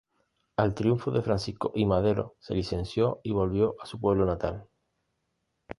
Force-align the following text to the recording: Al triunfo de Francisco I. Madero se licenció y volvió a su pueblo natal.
Al 0.57 0.73
triunfo 0.73 1.11
de 1.11 1.21
Francisco 1.21 1.73
I. 1.75 1.85
Madero 1.85 2.35
se 2.39 2.55
licenció 2.55 3.19
y 3.21 3.33
volvió 3.33 3.75
a 3.79 3.85
su 3.85 3.99
pueblo 3.99 4.25
natal. 4.25 4.67